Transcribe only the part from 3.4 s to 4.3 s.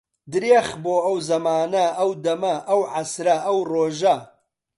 ئەو ڕۆژە